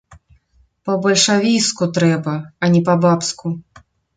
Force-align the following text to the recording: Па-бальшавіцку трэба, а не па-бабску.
Па-бальшавіцку 0.87 1.83
трэба, 1.99 2.33
а 2.65 2.73
не 2.77 2.81
па-бабску. 2.89 3.47